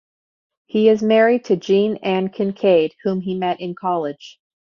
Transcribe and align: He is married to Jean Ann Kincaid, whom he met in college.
He 0.65 0.89
is 0.89 1.03
married 1.03 1.45
to 1.45 1.55
Jean 1.55 1.97
Ann 1.97 2.29
Kincaid, 2.29 2.95
whom 3.03 3.21
he 3.21 3.35
met 3.35 3.61
in 3.61 3.75
college. 3.75 4.39